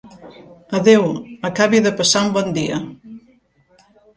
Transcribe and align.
Adéu, 0.77 1.05
acabi 1.49 1.79
de 1.87 1.93
passar 1.99 2.25
un 2.29 2.35
bon 2.39 2.51
dia. 2.59 2.81